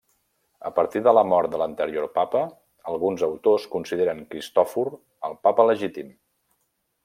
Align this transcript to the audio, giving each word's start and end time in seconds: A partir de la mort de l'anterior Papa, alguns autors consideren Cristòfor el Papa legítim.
A 0.69 0.69
partir 0.77 1.01
de 1.07 1.11
la 1.17 1.23
mort 1.33 1.51
de 1.55 1.59
l'anterior 1.61 2.07
Papa, 2.15 2.41
alguns 2.93 3.27
autors 3.29 3.69
consideren 3.77 4.25
Cristòfor 4.35 4.91
el 5.31 5.41
Papa 5.49 5.71
legítim. 5.73 6.13